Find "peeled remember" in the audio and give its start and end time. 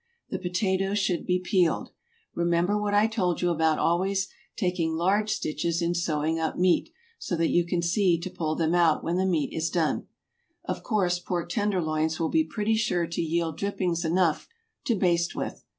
1.37-2.75